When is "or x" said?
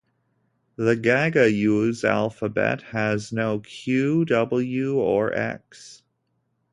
4.95-6.01